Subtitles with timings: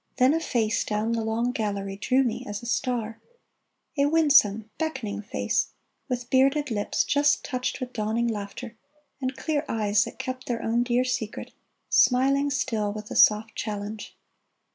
[0.17, 3.19] Then a face Down the long gallery drew^ me as a star;
[3.99, 5.73] A winsome, beckoning face,
[6.09, 8.75] with bearded lips Just touched with dawning laughter,
[9.21, 11.51] and clear eyes That kept their own dear secret,
[11.87, 14.17] smiling still With a soft challenge.